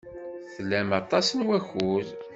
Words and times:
Tlam 0.53 0.89
aṭas 0.99 1.27
n 1.31 1.39
wakud. 1.47 2.07